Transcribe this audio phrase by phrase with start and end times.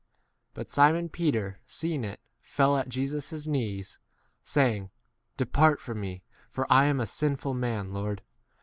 [0.55, 3.99] But Simon Peter seeing it, fell at Jesus' knees,
[4.43, 4.89] saying,
[5.37, 8.23] De part from me, for I am a sinful 9 man, Lord.